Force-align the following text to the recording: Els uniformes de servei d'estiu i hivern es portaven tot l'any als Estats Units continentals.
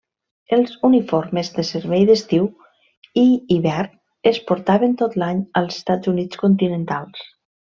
Els 0.55 0.71
uniformes 0.87 1.51
de 1.57 1.65
servei 1.71 2.07
d'estiu 2.11 2.47
i 3.25 3.25
hivern 3.57 3.93
es 4.33 4.41
portaven 4.51 4.97
tot 5.03 5.21
l'any 5.25 5.45
als 5.63 5.81
Estats 5.81 6.15
Units 6.15 6.43
continentals. 6.47 7.27